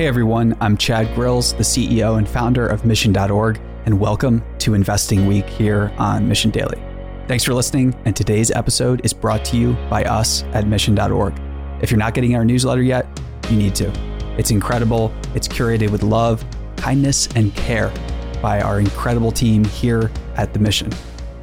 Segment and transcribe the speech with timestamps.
[0.00, 5.26] Hey everyone, I'm Chad Grills, the CEO and founder of Mission.org, and welcome to Investing
[5.26, 6.82] Week here on Mission Daily.
[7.28, 11.38] Thanks for listening, and today's episode is brought to you by us at Mission.org.
[11.82, 13.06] If you're not getting our newsletter yet,
[13.50, 13.92] you need to.
[14.38, 16.42] It's incredible, it's curated with love,
[16.76, 17.92] kindness, and care
[18.40, 20.90] by our incredible team here at the Mission.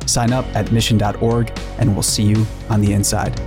[0.07, 3.39] Sign up at Mission.org, and we'll see you on the inside.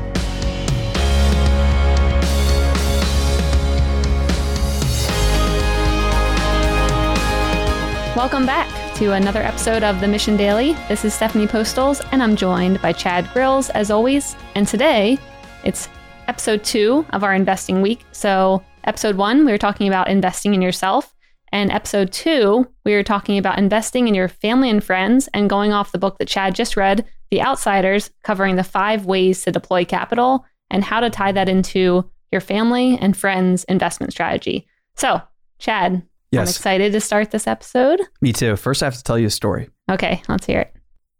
[8.21, 10.75] Welcome back to another episode of the Mission Daily.
[10.91, 14.37] This is Stephanie Postles, and I'm joined by Chad Grills, as always.
[14.55, 15.17] And today,
[15.65, 15.89] it's
[16.29, 18.05] episode two of our investing week.
[18.13, 21.17] So, episode one, we were talking about investing in yourself.
[21.51, 25.73] And episode two, we were talking about investing in your family and friends and going
[25.73, 29.87] off the book that Chad just read, The Outsiders, covering the five ways to deploy
[29.87, 34.67] capital and how to tie that into your family and friends' investment strategy.
[34.95, 35.23] So,
[35.59, 36.41] Chad, Yes.
[36.41, 38.01] I'm excited to start this episode.
[38.21, 38.57] Me too.
[38.57, 39.69] First, I have to tell you a story.
[39.91, 40.75] Okay, let's hear it.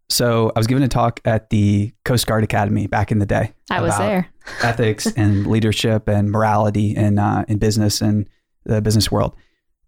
[0.09, 3.53] So, I was given a talk at the Coast Guard Academy back in the day.
[3.69, 4.27] I was there.
[4.63, 8.27] ethics and leadership and morality in uh, in business and
[8.65, 9.35] the business world.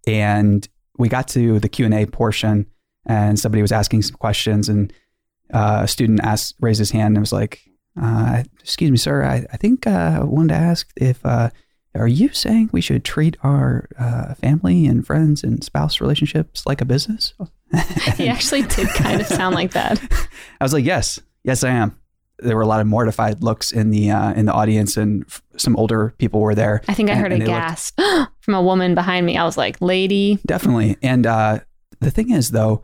[0.08, 2.68] And we got to the Q and A portion,
[3.06, 4.94] and somebody was asking some questions, and
[5.54, 7.62] uh, a student asked, raised his hand, and was like,
[8.02, 11.50] uh, "Excuse me, sir, I, I think uh, I wanted to ask if uh,
[11.96, 16.82] are you saying we should treat our uh, family and friends and spouse relationships like
[16.82, 17.34] a business?"
[18.18, 20.00] He actually did kind of sound like that.
[20.62, 21.98] I was like, "Yes, yes, I am."
[22.40, 25.42] There were a lot of mortified looks in the uh, in the audience, and f-
[25.58, 26.82] some older people were there.
[26.88, 28.00] I think I And- heard a and looked- gasp
[28.42, 29.38] from a woman behind me.
[29.38, 30.40] I was like, lady.
[30.46, 30.98] Definitely.
[31.02, 31.60] And uh,
[32.00, 32.82] the thing is, though,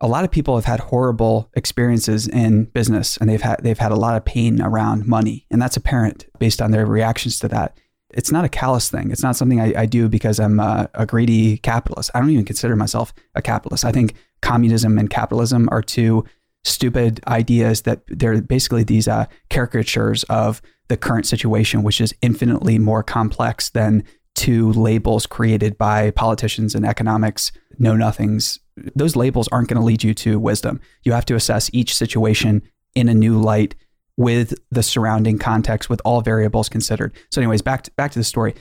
[0.00, 3.92] a lot of people have had horrible experiences in business, and they've had they've had
[3.92, 7.76] a lot of pain around money, and that's apparent based on their reactions to that.
[8.16, 9.10] It's not a callous thing.
[9.10, 12.10] It's not something I, I do because I'm a, a greedy capitalist.
[12.14, 13.84] I don't even consider myself a capitalist.
[13.84, 16.24] I think communism and capitalism are two
[16.64, 22.78] stupid ideas that they're basically these uh, caricatures of the current situation, which is infinitely
[22.78, 24.02] more complex than
[24.34, 28.58] two labels created by politicians and economics know nothings.
[28.94, 30.80] Those labels aren't going to lead you to wisdom.
[31.04, 32.62] You have to assess each situation
[32.94, 33.74] in a new light
[34.16, 37.12] with the surrounding context, with all variables considered.
[37.30, 38.54] So, anyways, back to, back to the story.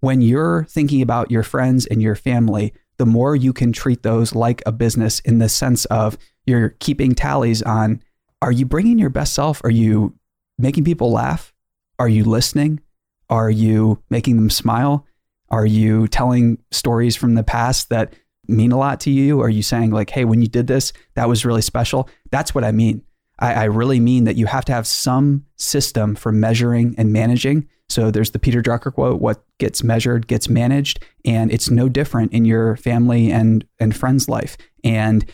[0.00, 4.34] When you're thinking about your friends and your family, the more you can treat those
[4.34, 6.16] like a business in the sense of
[6.46, 8.02] you're keeping tallies on
[8.40, 9.62] are you bringing your best self?
[9.64, 10.14] Are you
[10.58, 11.52] making people laugh?
[11.98, 12.80] Are you listening?
[13.28, 15.04] Are you making them smile?
[15.50, 18.14] Are you telling stories from the past that
[18.46, 19.40] mean a lot to you?
[19.40, 22.08] Are you saying, like, hey, when you did this, that was really special?
[22.30, 23.02] That's what I mean.
[23.38, 27.68] I, I really mean that you have to have some system for measuring and managing.
[27.88, 31.04] So there's the Peter Drucker quote what gets measured gets managed.
[31.24, 34.56] And it's no different in your family and, and friends' life.
[34.84, 35.24] And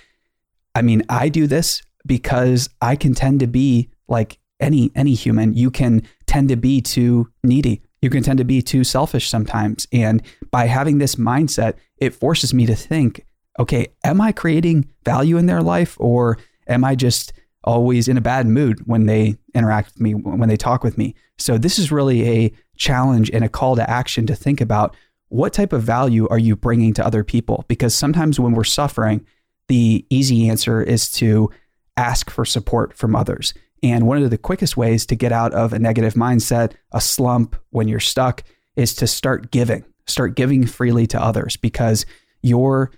[0.74, 5.54] I mean, I do this because I can tend to be like any any human.
[5.54, 7.82] You can tend to be too needy.
[8.02, 9.86] You can tend to be too selfish sometimes.
[9.92, 13.24] And by having this mindset, it forces me to think,
[13.58, 16.38] okay, am I creating value in their life or
[16.68, 17.32] am I just
[17.64, 21.14] always in a bad mood when they interact with me, when they talk with me?
[21.38, 24.94] So this is really a challenge and a call to action to think about
[25.28, 27.64] what type of value are you bringing to other people?
[27.66, 29.26] Because sometimes when we're suffering,
[29.68, 31.50] the easy answer is to
[31.96, 33.54] ask for support from others.
[33.82, 37.56] And one of the quickest ways to get out of a negative mindset, a slump
[37.70, 38.42] when you're stuck,
[38.76, 39.84] is to start giving.
[40.06, 42.06] Start giving freely to others because
[42.42, 42.92] your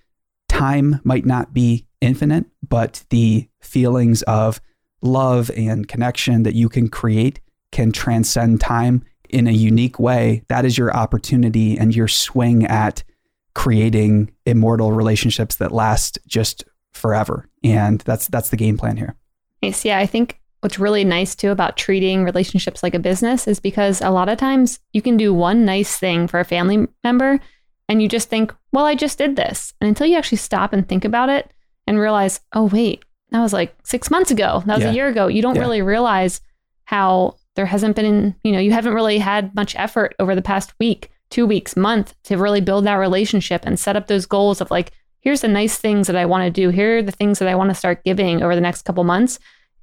[0.48, 4.60] time might not be infinite, but the feelings of
[5.02, 7.40] love and connection that you can create
[7.72, 10.42] can transcend time in a unique way.
[10.48, 13.02] That is your opportunity and your swing at
[13.54, 17.48] creating immortal relationships that last just forever.
[17.64, 19.16] And that's that's the game plan here.
[19.62, 19.84] Nice.
[19.84, 24.00] Yeah, I think what's really nice too about treating relationships like a business is because
[24.00, 27.40] a lot of times you can do one nice thing for a family member
[27.88, 29.72] and you just think, well, I just did this.
[29.80, 31.50] And until you actually stop and think about it
[31.86, 34.90] and realize, oh, wait, that was like six months ago, that was Yeah.
[34.90, 35.62] a year ago, you don't Yeah.
[35.62, 36.40] really realize
[36.84, 40.74] how there hasn't been, you know, you haven't really had much effort over the past
[40.78, 44.70] week, two weeks, month to really build that relationship and set up those goals of
[44.70, 46.68] like, here's the nice things that I want to do.
[46.68, 49.38] Here are the things that I want to start giving over the next couple months.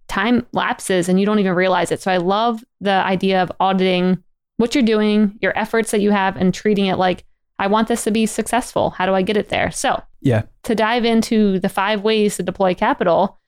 [0.07, 2.01] Time lapses and you don't even realize it.
[2.01, 4.23] So I love the idea of auditing
[4.57, 7.25] what you're doing, your efforts that you have, and treating it like,
[7.59, 8.91] I want this to be successful.
[8.91, 9.71] How do I get it there?
[9.71, 10.43] So Yeah.
[10.63, 13.39] to dive into the five ways to deploy capital,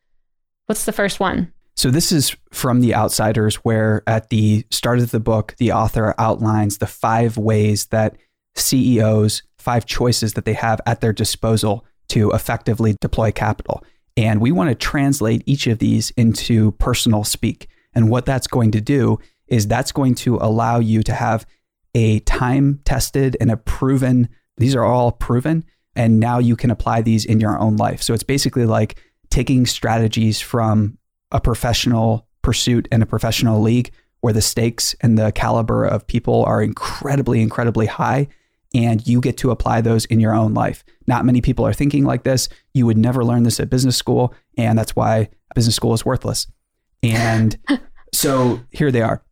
[0.65, 1.51] what's the first one?
[1.75, 6.15] So this is from The Outsiders, where at the start of the book, the author
[6.17, 8.15] outlines the five ways that
[8.55, 13.83] CEOs five choices that they have at their disposal to effectively deploy capital.
[14.15, 17.67] And we want to translate each of these into personal speak.
[17.93, 19.17] And what that's going to do
[19.47, 21.45] is that's going to allow you to have
[21.95, 25.65] a time tested and a proven, these are all proven.
[25.95, 28.01] And now you can apply these in your own life.
[28.01, 28.99] So it's basically like
[29.29, 30.97] taking strategies from
[31.31, 36.43] a professional pursuit and a professional league where the stakes and the caliber of people
[36.45, 38.27] are incredibly, incredibly high.
[38.73, 40.83] And you get to apply those in your own life.
[41.07, 42.49] Not many people are thinking like this.
[42.73, 44.33] You would never learn this at business school.
[44.57, 46.47] And that's why business school is worthless.
[47.01, 47.57] And
[48.13, 49.23] so here they are.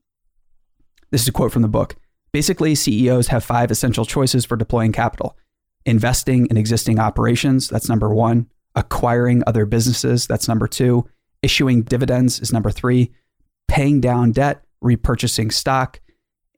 [1.12, 1.96] This is a quote from the book.
[2.32, 5.38] Basically, CEOs have five essential choices for deploying capital
[5.86, 11.06] investing in existing operations, that's number one, acquiring other businesses, that's number two,
[11.42, 13.12] issuing dividends is number three,
[13.68, 16.00] paying down debt, repurchasing stock,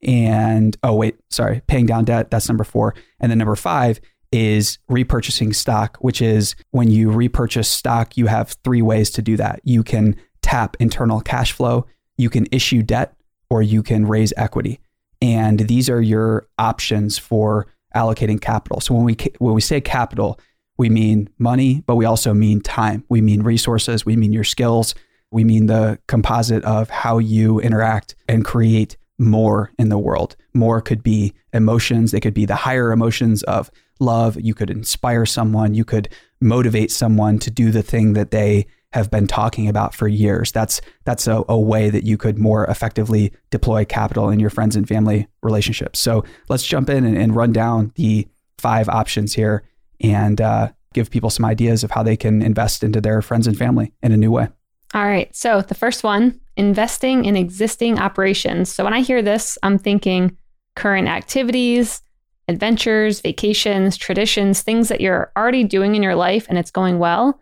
[0.03, 2.93] and oh, wait, sorry, paying down debt, that's number four.
[3.19, 3.99] And then number five
[4.31, 9.37] is repurchasing stock, which is when you repurchase stock, you have three ways to do
[9.37, 9.61] that.
[9.63, 11.87] You can tap internal cash flow,
[12.17, 13.15] you can issue debt,
[13.49, 14.79] or you can raise equity.
[15.21, 18.81] And these are your options for allocating capital.
[18.81, 20.39] So when we when we say capital,
[20.77, 23.03] we mean money, but we also mean time.
[23.09, 24.93] We mean resources, we mean your skills,
[25.31, 30.35] we mean the composite of how you interact and create more in the world.
[30.53, 34.37] More could be emotions, they could be the higher emotions of love.
[34.39, 36.09] You could inspire someone, you could
[36.41, 40.53] motivate someone to do the thing that they have been talking about for years.
[40.53, 44.77] That's that's a, a, way that you could more effectively deploy capital in your friends
[44.77, 45.99] and family relationships.
[45.99, 48.25] So let's jump in and, and run down the
[48.57, 49.63] five options here
[49.99, 53.57] and uh, give people some ideas of how they can invest into their friends and
[53.57, 54.47] family in a new way.
[54.93, 55.35] All right.
[55.35, 58.69] So the first one, investing in existing operations.
[58.69, 60.37] So when I hear this, I'm thinking
[60.77, 62.01] current activities,
[62.47, 67.37] adventures, vacations, traditions, things that you're already doing in your life and it's going well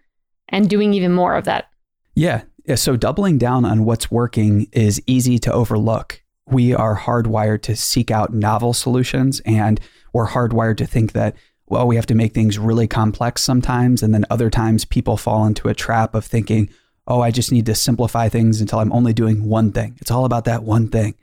[0.49, 1.69] and doing even more of that.
[2.15, 2.43] Yeah.
[2.75, 6.21] So doubling down on what's working is easy to overlook.
[6.47, 9.79] We are hardwired to seek out novel solutions and
[10.13, 11.35] we're hardwired to think that,
[11.67, 14.03] well, we have to make things really complex sometimes.
[14.03, 16.69] And then other times people fall into a trap of thinking,
[17.07, 19.97] oh, I just need to simplify things until I'm only doing one thing.
[19.99, 21.15] It's all about that one thing.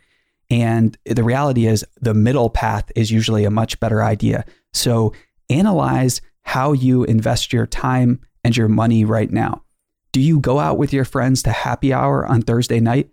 [0.50, 4.44] And the reality is, the middle path is usually a much better idea.
[4.72, 5.14] So
[5.48, 9.62] analyze how you invest your time and your money right now.
[10.12, 13.10] Do you go out with your friends to happy hour on Thursday night?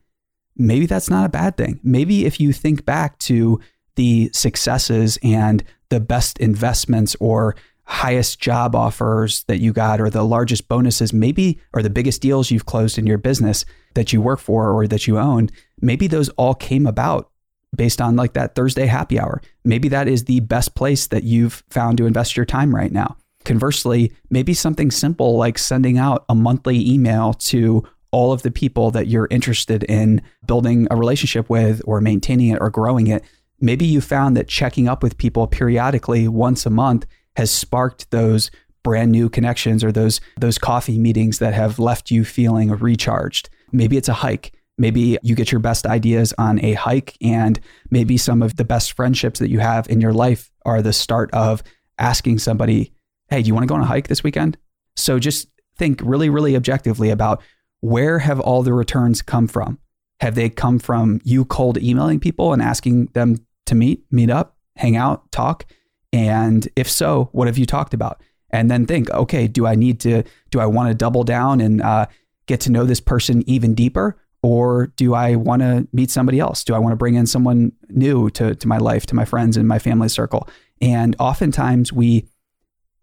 [0.56, 1.80] Maybe that's not a bad thing.
[1.84, 3.60] Maybe if you think back to
[3.96, 10.24] the successes and the best investments or highest job offers that you got or the
[10.24, 13.64] largest bonuses, maybe, or the biggest deals you've closed in your business
[13.94, 15.50] that you work for or that you own,
[15.82, 17.32] maybe those all came about
[17.76, 19.42] based on like that Thursday happy hour.
[19.64, 23.18] Maybe that is the best place that you've found to invest your time right now.
[23.48, 28.92] Conversely, maybe something simple like sending out a monthly email to all of the people
[28.92, 33.24] that you're interested in building a relationship with or maintaining it or growing it.
[33.62, 37.06] Maybe you found that checking up with people periodically once a month
[37.38, 38.52] has sparked those
[38.84, 43.50] brand new connections or those those coffee meetings that have left you feeling recharged.
[43.72, 44.52] Maybe it's a hike.
[44.78, 47.62] Maybe you get your best ideas on a hike and
[47.92, 51.32] maybe some of the best friendships that you have in your life are the start
[51.32, 51.64] of
[51.98, 52.92] asking somebody
[53.30, 54.58] hey, do you want to go on a hike this weekend?
[54.96, 57.42] So just think really, really objectively about
[57.82, 59.80] where have all the returns come from?
[60.20, 64.58] Have they come from you cold emailing people and asking them to meet, meet up,
[64.76, 65.66] hang out, talk?
[66.12, 68.22] And if so, what have you talked about?
[68.50, 71.82] And then think, okay, do I need to, do I want to double down and
[71.82, 72.08] uh,
[72.48, 74.18] get to know this person even deeper?
[74.42, 76.64] Or do I want to meet somebody else?
[76.64, 79.58] Do I want to bring in someone new to, to my life, to my friends
[79.58, 80.48] and my family circle?
[80.80, 82.28] And oftentimes we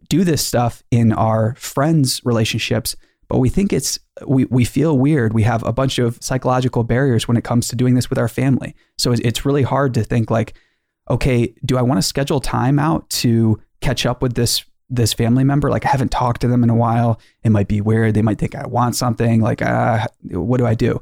[0.08, 2.96] do this stuff in our friends' relationships,
[3.28, 5.32] but we think it's we we feel weird.
[5.32, 8.28] We have a bunch of psychological barriers when it comes to doing this with our
[8.28, 8.74] family.
[8.98, 10.54] So it's really hard to think like,
[11.10, 15.44] okay, do I want to schedule time out to catch up with this this family
[15.44, 15.70] member?
[15.70, 17.20] Like I haven't talked to them in a while.
[17.42, 18.14] It might be weird.
[18.14, 19.40] They might think I want something.
[19.40, 21.00] Like, uh, what do I do?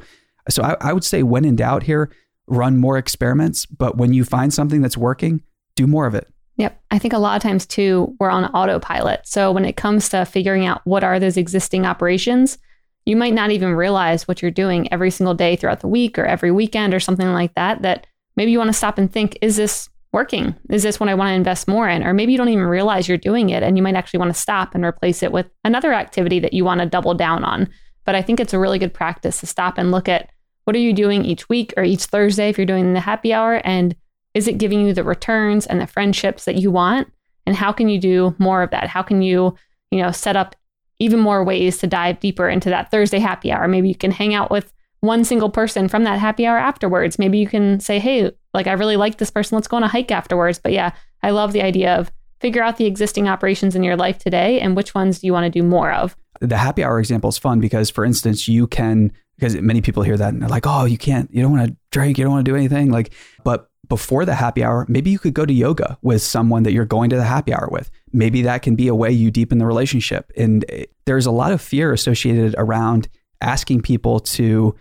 [0.49, 2.11] So I, I would say when in doubt here,
[2.47, 3.67] run more experiments.
[3.67, 5.43] But when you find something that's working,
[5.77, 6.29] do more of it.
[6.57, 6.81] Yep.
[6.91, 9.21] I think a lot of times too, we're on autopilot.
[9.25, 12.59] So when it comes to figuring out what are those existing operations,
[13.07, 16.25] you might not even realize what you're doing every single day throughout the week or
[16.25, 17.83] every weekend or something like that.
[17.83, 18.07] That
[18.37, 20.55] maybe you want to stop and think, is this working?
[20.69, 22.05] Is this what I want to invest more in?
[22.05, 24.41] Or maybe you don't even realize you're doing it and you might actually want to
[24.41, 27.69] stop and replace it with another activity that you want to double down on.
[28.05, 30.31] But I think it's a really good practice to stop and look at
[30.65, 33.61] what are you doing each week or each Thursday if you're doing the happy hour
[33.65, 33.97] and
[34.35, 37.13] is it giving you the returns and the friendships that you want?
[37.47, 38.89] And how can you do more of that?
[38.89, 39.55] How can you,
[39.91, 40.55] you know, set up
[40.99, 43.67] even more ways to dive deeper into that Thursday happy hour?
[43.69, 47.19] Maybe you can hang out with one single person from that happy hour afterwards.
[47.19, 49.57] Maybe you can say, hey, like I really like this person.
[49.57, 50.61] Let's go on a hike afterwards.
[50.61, 54.19] But yeah, I love the idea of figure out the existing operations in your life
[54.19, 56.17] today and which ones do you want to do more of.
[56.41, 60.17] The happy hour example is fun because, for instance, you can, because many people hear
[60.17, 62.45] that and they're like, oh, you can't, you don't want to drink, you don't want
[62.45, 62.91] to do anything.
[62.91, 63.13] Like,
[63.45, 66.87] but before the happy hour, maybe you could go to yoga with someone that you're
[66.87, 67.91] going to the happy hour with.
[68.11, 70.33] Maybe that can be a way you deepen the relationship.
[70.35, 73.11] And eh, there's a lot of fear associated around
[73.43, 74.75] asking people to,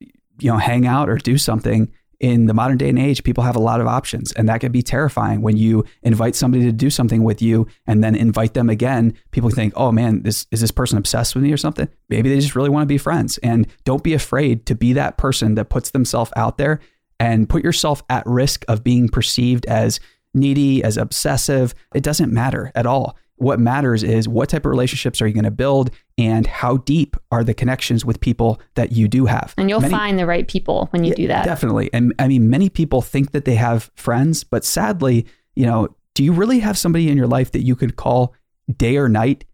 [0.00, 3.54] you know, hang out or do something in the modern day and age, people have
[3.54, 6.88] a lot of options, and that can be terrifying when you invite somebody to do
[6.88, 9.14] something with you and then invite them again.
[9.30, 12.40] People think, "Oh man, this is this person obsessed with me or something?" Maybe they
[12.40, 13.38] just really want to be friends.
[13.42, 16.80] And don't be afraid to be that person that puts themselves out there
[17.20, 20.00] and put yourself at risk of being perceived as
[20.34, 21.74] needy, as obsessive.
[21.94, 23.16] It doesn't matter at all.
[23.36, 27.16] What matters is what type of relationships are you going to build and how deep
[27.32, 29.54] are the connections with people that you do have.
[29.56, 31.44] And you'll many, find the right people when you yeah, do that.
[31.44, 31.90] Definitely.
[31.92, 36.22] And I mean, many people think that they have friends, but sadly, you know, do
[36.22, 38.34] you really have somebody in your life that you could call
[38.76, 39.44] day or night?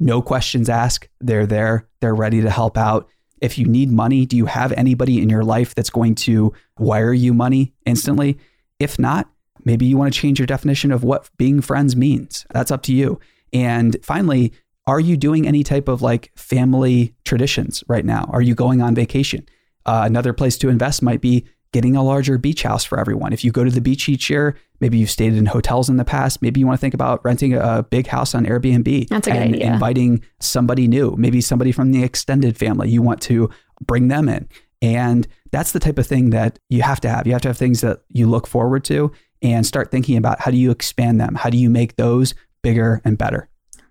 [0.00, 1.08] No questions asked.
[1.20, 1.88] They're there.
[2.00, 3.08] They're ready to help out.
[3.40, 7.12] If you need money, do you have anybody in your life that's going to wire
[7.12, 8.38] you money instantly?
[8.78, 9.28] If not,
[9.64, 12.46] Maybe you want to change your definition of what being friends means.
[12.52, 13.20] That's up to you.
[13.52, 14.52] And finally,
[14.86, 18.28] are you doing any type of like family traditions right now?
[18.32, 19.46] Are you going on vacation?
[19.84, 23.32] Uh, another place to invest might be getting a larger beach house for everyone.
[23.32, 26.04] If you go to the beach each year, maybe you've stayed in hotels in the
[26.04, 29.32] past, maybe you want to think about renting a big house on Airbnb That's a
[29.32, 29.72] and idea.
[29.72, 32.88] inviting somebody new, maybe somebody from the extended family.
[32.90, 33.50] You want to
[33.84, 34.48] bring them in.
[34.80, 37.26] And that's the type of thing that you have to have.
[37.26, 40.50] You have to have things that you look forward to and start thinking about how
[40.50, 41.34] do you expand them?
[41.34, 43.48] How do you make those bigger and better?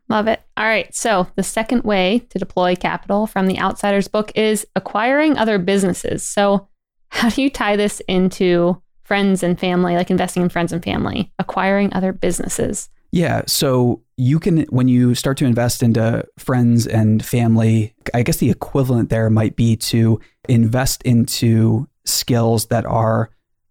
[0.10, 0.42] Love it.
[0.56, 0.94] All right.
[0.96, 6.24] So, the second way to deploy capital from the Outsiders book is acquiring other businesses.
[6.24, 6.70] So,
[7.10, 11.32] how do you tie this into friends and family, like investing in friends and family,
[11.40, 12.90] acquiring other businesses?
[13.12, 13.44] Yeah.
[13.48, 18.50] So, you can, when you start to invest into friends and family, I guess the
[18.50, 23.30] equivalent there might be to invest into skills that are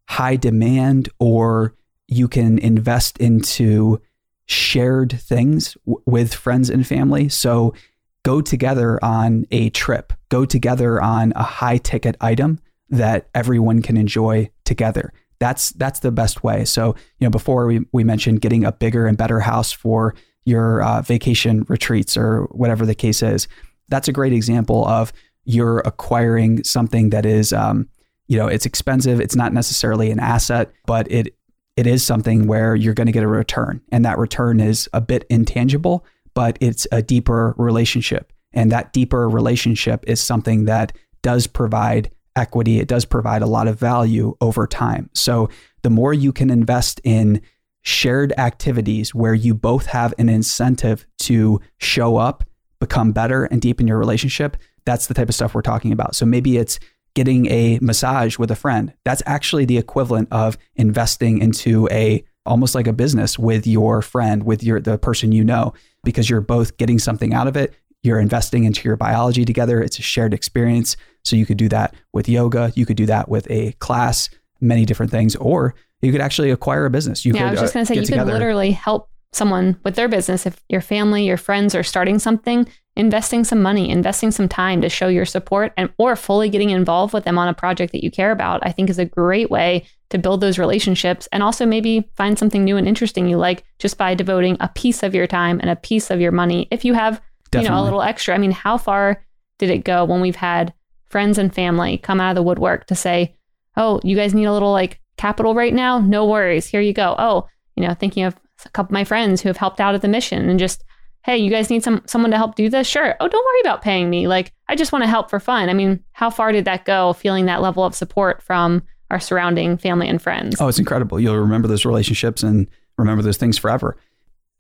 [0.09, 1.75] high demand or
[2.09, 4.01] you can invest into
[4.47, 7.29] shared things w- with friends and family.
[7.29, 7.75] So
[8.23, 13.97] go together on a trip, go together on a high ticket item that everyone can
[13.97, 15.13] enjoy together.
[15.39, 16.65] That's that's the best way.
[16.65, 20.15] So, you know, before we, we mentioned getting a bigger and better house for
[20.45, 23.49] your uh, vacation retreats or whatever the case is.
[23.89, 25.13] That's a great example of
[25.45, 27.89] you're acquiring something that is um,
[28.29, 29.21] you know, it's expensive.
[29.21, 31.35] It's not necessarily an asset, but it
[31.77, 33.83] it is something where you're going to get a return.
[33.93, 38.33] And that return is a bit intangible, but it's a deeper relationship.
[38.55, 42.79] And that deeper relationship is something that does provide equity.
[42.79, 45.11] It does provide a lot of value over time.
[45.15, 45.49] So
[45.83, 47.41] the more you can invest in
[47.83, 52.45] shared activities where you both have an incentive to show up,
[52.81, 56.15] become better, and deepen your relationship, that's the type of stuff we're talking about.
[56.15, 56.79] So maybe it's
[57.15, 58.93] getting a massage with a friend.
[59.05, 64.45] That's actually the equivalent of investing into a almost like a business with your friend,
[64.45, 65.73] with your the person you know,
[66.05, 67.75] because you're both getting something out of it.
[68.03, 69.83] You're investing into your biology together.
[69.83, 70.97] It's a shared experience.
[71.27, 72.73] So you could do that with yoga.
[72.75, 74.31] You could do that with a class,
[74.61, 77.25] many different things, or you could actually acquire a business.
[77.25, 78.25] You yeah, could, I was just going to uh, say you together.
[78.25, 82.67] could literally help someone with their business, if your family, your friends are starting something,
[82.97, 87.13] investing some money, investing some time to show your support and or fully getting involved
[87.13, 89.87] with them on a project that you care about, I think is a great way
[90.11, 93.99] to build those relationships and also maybe find something new and interesting you like just
[93.99, 96.69] by devoting a piece of your time and a piece of your money.
[96.71, 97.65] If you have, Definitely.
[97.65, 98.35] you know, a little extra.
[98.35, 99.23] I mean, how far
[99.59, 100.73] did it go when we've had
[101.17, 103.35] friends and family come out of the woodwork to say,
[103.75, 105.99] "Oh, you guys need a little like capital right now?
[105.99, 106.67] No worries.
[106.67, 109.57] Here you go." Oh, you know, thinking of a couple of my friends who have
[109.57, 110.85] helped out at the mission and just
[111.25, 113.17] hey you guys need some someone to help do this sure.
[113.19, 114.29] Oh don't worry about paying me.
[114.29, 115.71] Like i just want to help for fun.
[115.71, 119.79] I mean how far did that go feeling that level of support from our surrounding
[119.79, 120.61] family and friends?
[120.61, 121.19] Oh it's incredible.
[121.19, 122.69] You'll remember those relationships and
[122.99, 123.97] remember those things forever.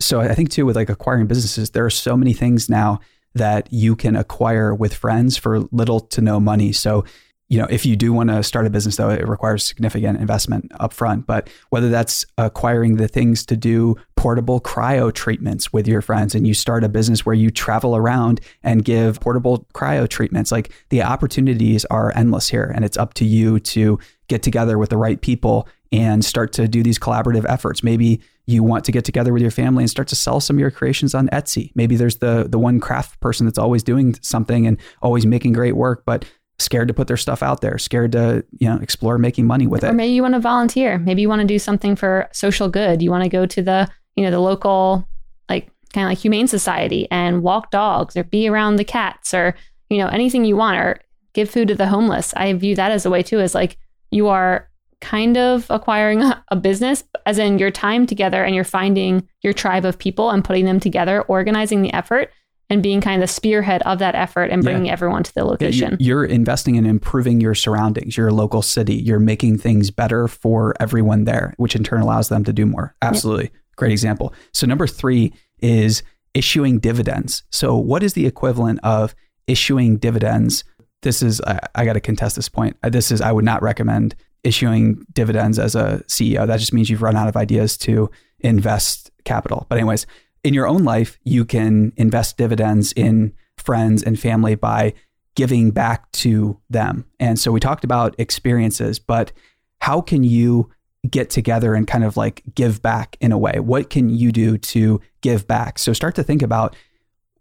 [0.01, 3.01] So i think too with like acquiring businesses there are so many things now
[3.37, 7.05] that you can acquire with friends for little to no money so
[7.49, 10.69] you know, if you do want to start a business, though, it requires significant investment
[10.81, 11.27] upfront.
[11.27, 16.47] But whether that's acquiring the things to do portable cryo treatments with your friends, and
[16.47, 21.03] you start a business where you travel around and give portable cryo treatments, like the
[21.03, 22.73] opportunities are endless here.
[22.75, 26.67] And it's up to you to get together with the right people and start to
[26.67, 27.85] do these collaborative efforts.
[27.85, 30.61] Maybe you want to get together with your family and start to sell some of
[30.61, 31.73] your creations on Etsy.
[31.75, 35.77] Maybe there's the the one craft person that's always doing something and always making great
[35.77, 36.25] work, but
[36.59, 39.85] scared to put their stuff out there, scared to, you know, explore making money with
[39.85, 39.91] it.
[39.91, 40.99] Or maybe you want to volunteer.
[40.99, 43.03] Maybe you want to do something for social good.
[43.03, 45.07] You want to go to the, you know, the local
[45.49, 49.55] like kind of like humane society and walk dogs or be around the cats or,
[49.91, 51.01] you know, anything you want or
[51.35, 52.33] give food to the homeless.
[52.35, 53.77] I view that as a way too, is like
[54.11, 54.71] you are
[55.07, 59.85] kind of acquiring a business, as in your time together and you're finding your tribe
[59.85, 62.33] of people and putting them together, organizing the effort
[62.69, 64.93] and being kind of the spearhead of that effort and bringing yeah.
[64.93, 65.97] everyone to the location.
[66.01, 68.97] You're investing in improving your surroundings, your local city.
[68.97, 72.97] You're making things better for everyone there, which in turn allows them to do more.
[73.01, 73.45] Absolutely.
[73.45, 73.53] Yep.
[73.77, 74.35] Great example.
[74.53, 76.03] So, number three is
[76.35, 77.45] issuing dividends.
[77.51, 79.15] So, what is the equivalent of
[79.47, 80.65] issuing dividends?
[81.03, 82.77] This is, I, I got to contest this point.
[82.83, 86.47] This is, I would not recommend issuing dividends as a CEO.
[86.47, 88.11] That just means you've run out of ideas to
[88.41, 89.67] invest capital.
[89.69, 90.07] But, anyways,
[90.45, 94.95] in your own life, you can invest dividends in friends and family by
[95.35, 97.05] giving back to them.
[97.19, 99.33] And so we talked about experiences, but
[99.81, 100.71] how can you
[101.11, 103.59] get together and kind of like give back in a way?
[103.61, 105.79] What can you do to give back?
[105.79, 106.75] So start to think about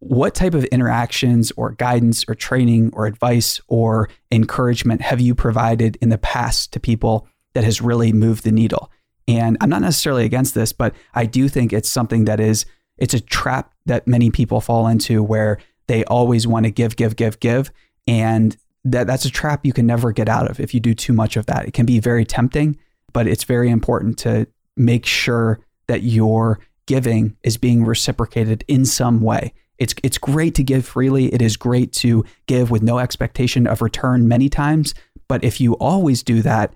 [0.08, 5.98] what type of interactions or guidance or training or advice or encouragement have you provided
[6.00, 8.92] in the past to people that has really moved the needle?
[9.28, 12.68] And I'm not necessarily against this, but I do think it's something that is
[13.00, 15.58] it's a trap that many people fall into where
[15.88, 17.72] they always want to give, give, give, give.
[18.08, 21.14] And that, that's a trap you can never get out of if you do too
[21.14, 21.68] much of that.
[21.68, 22.78] It can be very tempting,
[23.12, 24.48] but it's very important to
[24.78, 29.52] make sure that your giving is being reciprocated in some way.
[29.78, 31.34] It's it's great to give freely.
[31.34, 34.94] It is great to give with no expectation of return many times,
[35.28, 36.74] but if you always do that,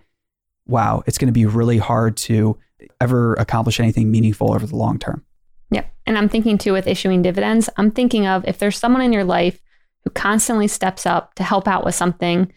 [0.67, 2.57] wow, it's going to be really hard to
[3.01, 5.23] ever accomplish anything meaningful over the long term.
[5.71, 5.91] Yep.
[6.05, 9.23] And I'm thinking too with issuing dividends, I'm thinking of if there's someone in your
[9.23, 9.61] life
[10.03, 12.51] who constantly steps up to help out with something,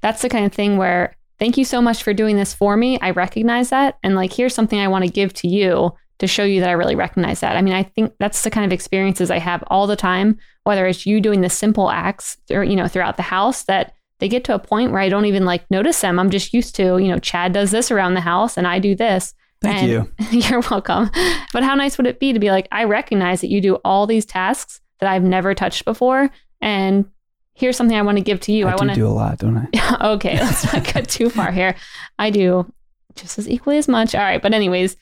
[0.00, 2.98] that's the kind of thing where thank you so much for doing this for me.
[3.00, 3.98] I recognize that.
[4.02, 6.72] And like, here's something I want to give to you to show you that I
[6.72, 7.56] really recognize that.
[7.56, 10.86] I mean, I think that's the kind of experiences I have all the time, whether
[10.86, 14.44] it's you doing the simple acts or, you know, throughout the house that they get
[14.44, 16.18] to a point where I don't even like notice them.
[16.18, 18.94] I'm just used to, you know, Chad does this around the house and I do
[18.94, 19.32] this.
[19.60, 20.10] Thank you.
[20.30, 21.10] You're welcome.
[21.52, 24.06] But how nice would it be to be like, I recognize that you do all
[24.06, 26.30] these tasks that I've never touched before.
[26.60, 27.06] And
[27.54, 28.66] here's something I want to give to you.
[28.66, 29.96] I, I want to do a lot, don't I?
[30.14, 31.76] okay, let's not get too far here.
[32.18, 32.72] I do
[33.14, 34.14] just as equally as much.
[34.14, 34.40] All right.
[34.40, 34.96] But, anyways,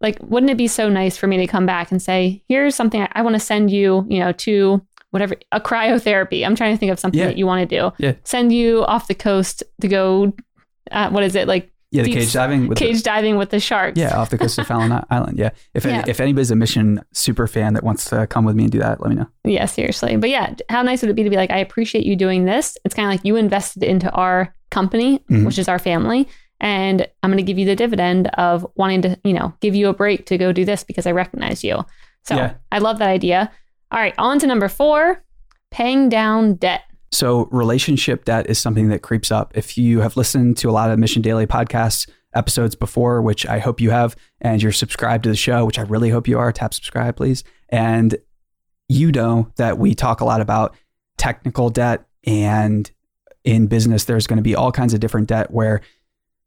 [0.00, 3.02] like, wouldn't it be so nice for me to come back and say, here's something
[3.02, 4.80] I, I want to send you, you know, to
[5.10, 6.44] whatever, a cryotherapy.
[6.44, 7.26] I'm trying to think of something yeah.
[7.26, 7.92] that you want to do.
[7.98, 8.14] Yeah.
[8.24, 10.32] Send you off the coast to go,
[10.90, 11.48] uh, what is it?
[11.48, 12.68] Like, yeah, the cage diving.
[12.68, 13.98] With cage the, diving with the sharks.
[13.98, 15.38] Yeah, off the coast of Farallon Island.
[15.38, 15.50] Yeah.
[15.72, 15.92] If yeah.
[15.92, 18.78] Any, if anybody's a mission super fan that wants to come with me and do
[18.80, 19.26] that, let me know.
[19.44, 20.14] Yeah, seriously.
[20.16, 22.76] But yeah, how nice would it be to be like, I appreciate you doing this.
[22.84, 25.46] It's kind of like you invested into our company, mm-hmm.
[25.46, 26.28] which is our family,
[26.60, 29.88] and I'm going to give you the dividend of wanting to, you know, give you
[29.88, 31.84] a break to go do this because I recognize you.
[32.24, 32.54] So yeah.
[32.72, 33.50] I love that idea.
[33.90, 35.22] All right, on to number four,
[35.70, 36.82] paying down debt.
[37.10, 39.56] So, relationship debt is something that creeps up.
[39.56, 43.60] If you have listened to a lot of Mission Daily podcasts episodes before, which I
[43.60, 46.52] hope you have, and you're subscribed to the show, which I really hope you are,
[46.52, 47.44] tap subscribe, please.
[47.70, 48.16] And
[48.90, 50.76] you know that we talk a lot about
[51.16, 52.90] technical debt, and
[53.42, 55.80] in business, there's going to be all kinds of different debt where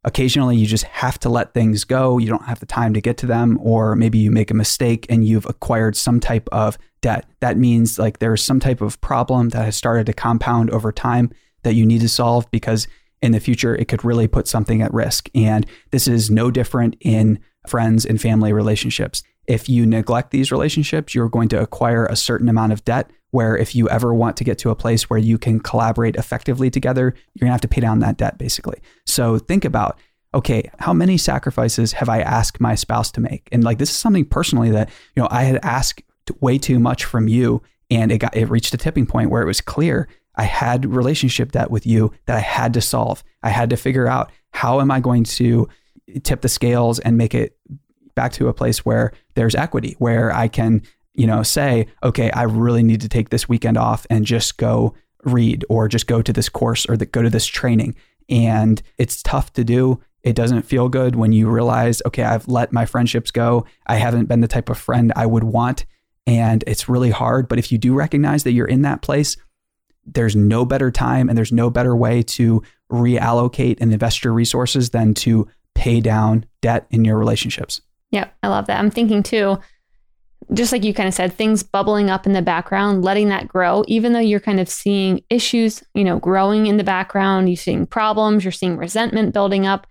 [0.04, 2.18] occasionally you just have to let things go.
[2.18, 5.06] You don't have the time to get to them, or maybe you make a mistake
[5.10, 7.26] and you've acquired some type of debt.
[7.40, 11.32] That means like there's some type of problem that has started to compound over time
[11.64, 12.88] that you need to solve because
[13.22, 15.30] in the future it could really put something at risk.
[15.36, 19.24] And this is no different in friends and family relationships.
[19.48, 23.12] If you neglect these relationships, you're going to acquire a certain amount of debt.
[23.32, 26.70] Where if you ever want to get to a place where you can collaborate effectively
[26.70, 28.80] together, you're gonna have to pay down that debt basically.
[29.06, 29.98] So think about
[30.34, 33.50] okay, how many sacrifices have I asked my spouse to make?
[33.52, 36.04] And like this is something personally that you know I had asked
[36.40, 39.48] way too much from you, and it got it reached a tipping point where it
[39.48, 43.24] was clear I had relationship debt with you that I had to solve.
[43.44, 45.68] I had to figure out how am I going to
[46.24, 47.58] tip the scales and make it
[48.16, 52.44] back to a place where there's equity, where I can, you know, say, okay, I
[52.44, 56.34] really need to take this weekend off and just go read or just go to
[56.34, 57.96] this course or the, go to this training.
[58.30, 60.02] And it's tough to do.
[60.24, 63.66] It doesn't feel good when you realize, okay, I've let my friendships go.
[63.88, 65.86] I haven't been the type of friend I would want.
[66.28, 67.48] And it's really hard.
[67.48, 69.36] But if you do recognize that you're in that place,
[70.06, 74.92] there's no better time and there's no better way to reallocate and invest your resources
[74.92, 77.82] than to pay down debt in your relationships.
[78.12, 78.80] Yep, I love that.
[78.80, 79.58] I'm thinking too,
[80.54, 83.84] just like you kind of said, things bubbling up in the background, letting that grow,
[83.88, 87.86] even though you're kind of seeing issues, you know, growing in the background, you're seeing
[87.86, 89.88] problems, you're seeing resentment building up.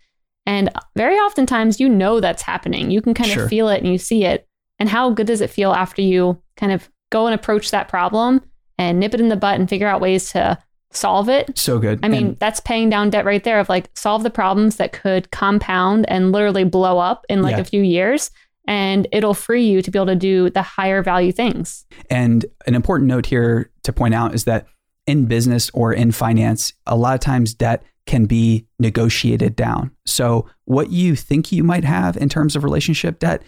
[0.47, 2.91] And very oftentimes you know that's happening.
[2.91, 3.45] You can kind Sure.
[3.45, 4.47] of feel it and you see it.
[4.79, 8.43] And how good does it feel after you kind of go and approach that problem
[8.79, 10.59] and nip it in the butt and figure out ways to
[10.91, 11.57] solve it?
[11.59, 12.01] So good.
[12.03, 14.93] I mean, And- that's paying down debt right there of like solve the problems that
[14.93, 17.63] could compound and literally blow up in like Yeah.
[17.63, 18.31] a few years.
[18.71, 21.85] And it'll free you to be able to do the higher value things.
[22.09, 24.65] And an important note here to point out is that
[25.09, 29.91] in business or in finance, a lot of times debt can be negotiated down.
[30.07, 33.43] So, what you think you might have in terms of relationship debt,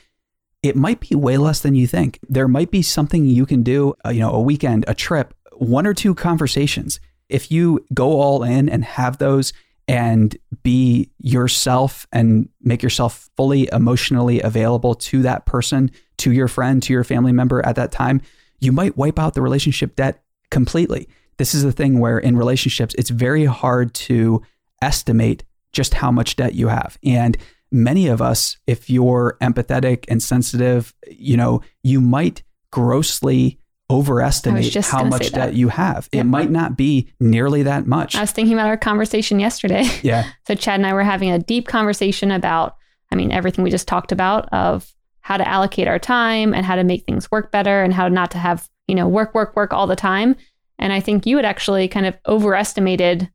[0.60, 2.18] it might be way less than you think.
[2.28, 5.86] There might be something you can do, uh, you know, a weekend, a trip, one
[5.86, 6.98] or two conversations.
[7.28, 9.52] If you go all in and have those
[9.92, 16.82] and be yourself and make yourself fully emotionally available to that person, to your friend,
[16.82, 18.22] to your family member at that time,
[18.58, 21.10] you might wipe out the relationship debt completely.
[21.36, 24.40] This is the thing where in relationships, it's very hard to
[24.80, 26.98] estimate just how much debt you have.
[27.04, 27.36] And
[27.70, 33.58] many of us, if you're empathetic and sensitive, you know, you might grossly
[33.92, 35.54] overestimate how much debt that.
[35.54, 36.08] you have.
[36.12, 36.20] Yep.
[36.20, 38.14] It might not be nearly that much.
[38.16, 39.84] I was thinking about our conversation yesterday.
[40.02, 40.30] yeah.
[40.46, 42.76] So Chad and I were having a deep conversation about,
[43.10, 46.74] I mean, everything we just talked about of how to allocate our time and how
[46.76, 49.72] to make things work better and how not to have, you know, work, work, work
[49.72, 50.34] all the time.
[50.78, 53.30] And I think you had actually kind of overestimated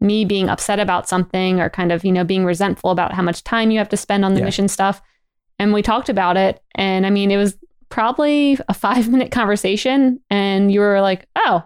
[0.00, 3.44] me being upset about something or kind of, you know, being resentful about how much
[3.44, 4.46] time you have to spend on the Yeah.
[4.46, 5.00] mission stuff.
[5.58, 6.60] And we talked about it.
[6.74, 7.56] And I mean, it was
[7.92, 10.18] probably a five minute conversation.
[10.30, 11.62] And you were like, oh,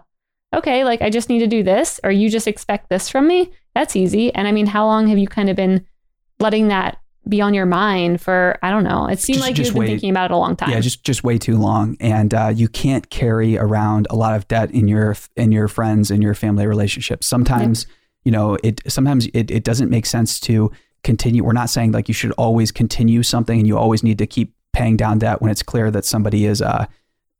[0.53, 3.51] okay, like I just need to do this, or you just expect this from me.
[3.73, 4.33] That's easy.
[4.35, 5.85] And I mean, how long have you kind of been
[6.39, 8.59] letting that be on your mind for?
[8.61, 9.07] I don't know.
[9.07, 10.69] It seemed Just- like just you've been thinking about it a long time.
[10.69, 14.47] Yeah, just just way too long, and uh, you can't carry around a lot of
[14.49, 17.25] debt in your in your friends and your family relationships.
[17.25, 17.87] Sometimes,
[18.25, 20.71] you know, it sometimes it it doesn't make sense to
[21.03, 21.43] continue.
[21.43, 24.53] We're not saying like you should always continue something and you always need to keep
[24.73, 26.85] paying down debt when it's clear that somebody is uh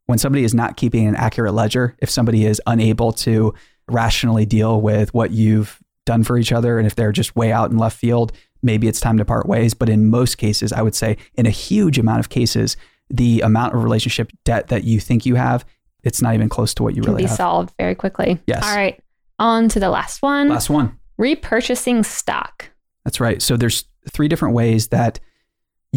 [0.07, 1.95] when somebody is not keeping an accurate ledger.
[1.99, 3.53] If somebody is unable to
[3.89, 7.69] rationally deal with what you've done for each other, and if they're just way out
[7.69, 8.31] in left field,
[8.63, 9.73] maybe it's time to part ways.
[9.73, 12.77] But in most cases, I would say in a huge amount of cases,
[13.09, 15.65] the amount of relationship debt that you think you have,
[16.03, 17.05] it's not even close to what you really.
[17.05, 17.37] can really be have.
[17.37, 18.39] solved very quickly.
[18.47, 18.63] Yes.
[18.63, 18.99] All right.
[19.39, 20.49] On to the last one.
[20.49, 20.97] Last one.
[21.19, 22.69] Repurchasing stock.
[23.03, 23.41] That's right.
[23.41, 25.19] So there's three different ways that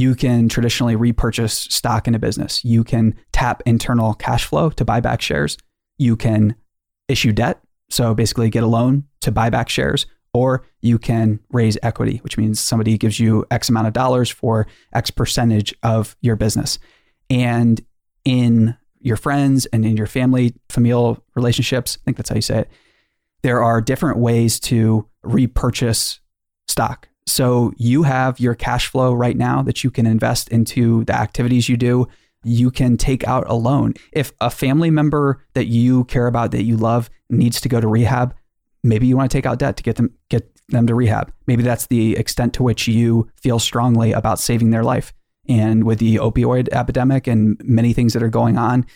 [0.00, 2.64] you can traditionally repurchase stock in a business.
[2.64, 5.58] You can tap internal cash flow to buy back shares.
[5.98, 6.56] You can
[7.06, 7.60] issue debt,
[7.90, 12.38] so basically get a loan to buy back shares, or you can raise equity, which
[12.38, 16.78] means somebody gives you X amount of dollars for X percentage of your business.
[17.28, 17.78] And
[18.24, 22.60] in your friends and in your family, familial relationships, I think that's how you say
[22.60, 22.70] it,
[23.42, 26.20] there are different ways to repurchase
[26.68, 27.09] stock.
[27.30, 31.68] So you have your cash flow right now that you can invest into the activities
[31.68, 32.08] you do.
[32.42, 33.94] You can take out a loan.
[34.12, 37.86] If a family member that you care about, that you love, needs to go to
[37.86, 38.34] rehab,
[38.82, 41.32] maybe you want to take out debt to get them get them to rehab.
[41.46, 45.12] Maybe that's the extent to which you feel strongly about saving their life.
[45.48, 48.86] And with the opioid epidemic and many things that are going on,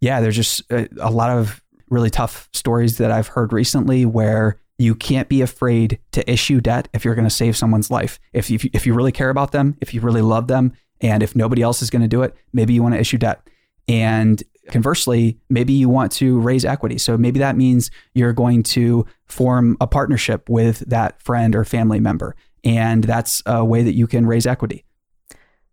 [0.00, 4.58] yeah, there's just a, a lot of really tough stories that I've heard recently where
[4.78, 8.18] you can't be afraid to issue debt if you're going to save someone's life.
[8.32, 11.36] If you, if you really care about them, if you really love them, and if
[11.36, 13.46] nobody else is going to do it, maybe you want to issue debt.
[13.88, 16.98] And conversely, maybe you want to raise equity.
[16.98, 22.00] So maybe that means you're going to form a partnership with that friend or family
[22.00, 22.34] member.
[22.64, 24.84] And that's a way that you can raise equity.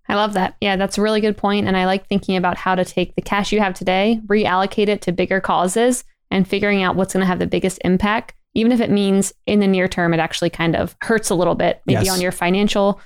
[0.09, 0.57] I love that.
[0.59, 1.67] Yeah, that's a really good point.
[1.67, 5.01] And I like thinking about how to take the cash you have today, reallocate it
[5.03, 8.79] to bigger causes, and figuring out what's going to have the biggest impact, even if
[8.81, 12.05] it means in the near term it actually kind of hurts a little bit, maybe
[12.05, 12.13] Yes.
[12.13, 12.99] on your financial,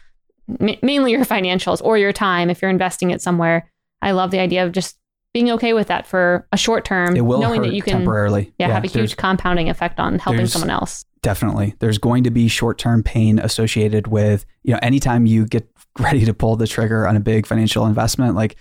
[0.59, 3.69] ma- mainly your financials or your time if you're investing it somewhere.
[4.01, 4.97] I love the idea of just
[5.33, 8.53] being okay with that for a short term, It will knowing that you can temporarily.
[8.57, 11.05] yeah, have a huge compounding effect on helping someone else.
[11.21, 11.75] Definitely.
[11.79, 15.67] There's going to be short-term pain associated with, you know, anytime you get
[15.99, 18.55] ready to pull the trigger on a big financial investment, like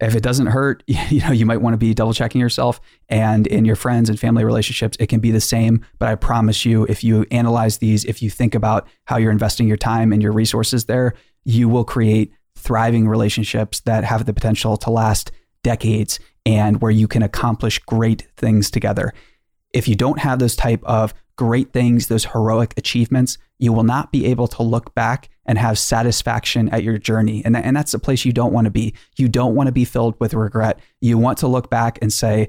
[0.00, 2.80] if it doesn't hurt, you know, you might want to be double checking yourself.
[3.08, 5.84] And in your friends and family relationships, it can be the same.
[5.98, 9.66] But I promise you, if you analyze these, if you think about how you're investing
[9.66, 14.76] your time and your resources there, you will create thriving relationships that have the potential
[14.76, 15.30] to last
[15.62, 19.12] decades and where you can accomplish great things together
[19.72, 24.12] if you don't have those type of great things, those heroic achievements, you will not
[24.12, 27.42] be able to look back and have satisfaction at your journey.
[27.44, 28.94] And, and that's a place you don't want to be.
[29.16, 30.78] You don't want to be filled with regret.
[31.00, 32.48] You want to look back and say,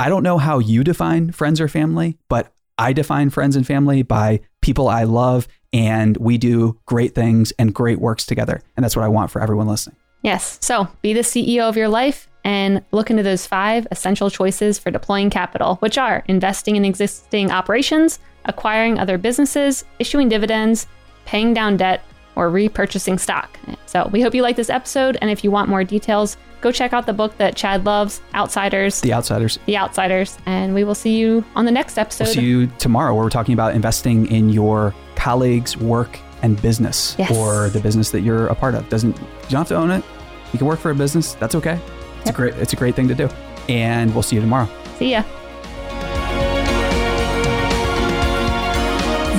[0.00, 4.02] I don't know how you define friends or family, but I define friends and family
[4.02, 8.62] by people I love and we do great things and great works together.
[8.76, 9.96] And that's what I want for everyone listening.
[10.22, 10.58] Yes.
[10.62, 14.90] So be the CEO of your life and look into those five essential choices for
[14.90, 20.86] deploying capital, which are investing in existing operations, acquiring other businesses, issuing dividends,
[21.26, 22.02] paying down debt,
[22.36, 23.58] or repurchasing stock.
[23.86, 25.18] So we hope you like this episode.
[25.20, 29.00] And if you want more details, go check out the book that Chad loves, Outsiders.
[29.00, 29.58] The Outsiders.
[29.66, 30.38] The Outsiders.
[30.46, 32.24] And we will see you on the next episode.
[32.24, 37.16] We'll see you tomorrow where we're talking about investing in your colleagues' work and business
[37.18, 37.30] yes.
[37.30, 38.88] or the business that you're a part of.
[38.88, 40.04] Doesn't you don't have to own it.
[40.52, 41.34] You can work for a business.
[41.34, 41.78] That's okay.
[42.18, 42.34] It's yep.
[42.34, 43.28] a great it's a great thing to do.
[43.68, 44.68] And we'll see you tomorrow.
[44.96, 45.22] See ya.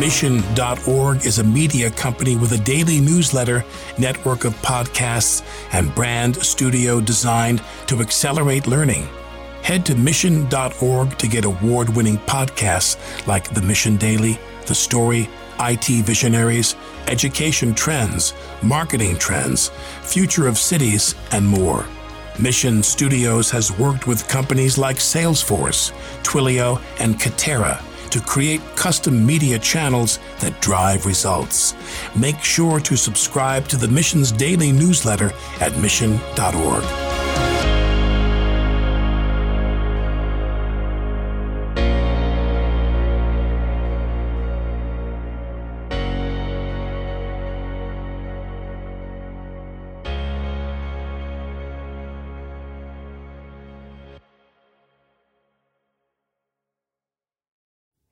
[0.01, 3.63] Mission.org is a media company with a daily newsletter,
[3.99, 9.07] network of podcasts, and brand studio designed to accelerate learning.
[9.61, 15.85] Head to mission.org to get award winning podcasts like The Mission Daily, The Story, IT
[16.03, 18.33] Visionaries, Education Trends,
[18.63, 19.69] Marketing Trends,
[20.01, 21.85] Future of Cities, and more.
[22.39, 25.91] Mission Studios has worked with companies like Salesforce,
[26.23, 27.79] Twilio, and Katera
[28.12, 31.74] to create custom media channels that drive results.
[32.15, 37.11] Make sure to subscribe to the Mission's daily newsletter at mission.org.